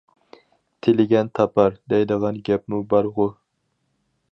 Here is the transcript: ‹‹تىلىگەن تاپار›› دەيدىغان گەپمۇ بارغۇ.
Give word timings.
‹‹تىلىگەن 0.87 1.29
تاپار›› 1.41 1.77
دەيدىغان 1.95 2.41
گەپمۇ 2.49 2.83
بارغۇ. 2.95 3.31